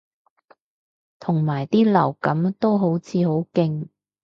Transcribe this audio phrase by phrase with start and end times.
[1.19, 3.87] 同埋啲流感都好似好勁